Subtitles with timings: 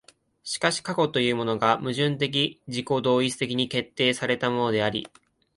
[0.43, 5.07] しかし過去というものが矛盾的自己同一的に決定せられたものであり、